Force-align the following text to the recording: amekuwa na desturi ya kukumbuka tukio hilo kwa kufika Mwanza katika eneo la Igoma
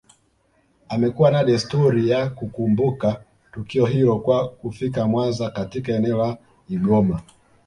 amekuwa 0.89 1.31
na 1.31 1.43
desturi 1.43 2.09
ya 2.09 2.29
kukumbuka 2.29 3.23
tukio 3.53 3.85
hilo 3.85 4.15
kwa 4.19 4.49
kufika 4.49 5.07
Mwanza 5.07 5.49
katika 5.49 5.91
eneo 5.93 6.17
la 6.17 6.37
Igoma 6.69 7.21